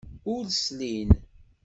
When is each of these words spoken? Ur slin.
Ur 0.33 0.43
slin. 0.61 1.09